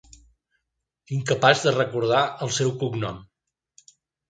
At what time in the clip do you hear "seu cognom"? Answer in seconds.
2.59-3.23